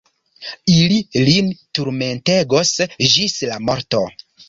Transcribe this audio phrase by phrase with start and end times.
[0.75, 0.97] Ili
[1.27, 2.75] lin turmentegos
[3.15, 4.07] ĝis la morto.